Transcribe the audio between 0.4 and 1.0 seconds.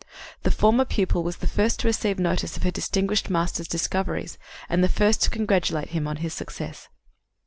The former